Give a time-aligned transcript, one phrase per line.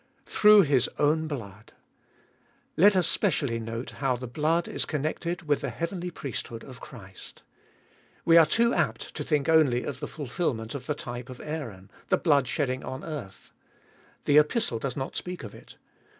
[0.25, 1.73] Through His own blood.
[2.75, 7.43] Let us specially note how the blood is connected with the heavenly priesthood of Christ.
[8.25, 11.91] We are too apt to think only of the fulfilment of the type of Aaron,
[12.09, 13.51] the blood shedding on earth.
[14.25, 15.77] The Epistle does not speak of it.